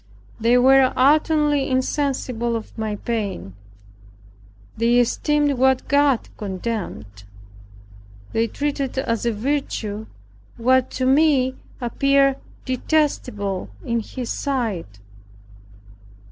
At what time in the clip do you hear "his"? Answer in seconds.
13.99-14.31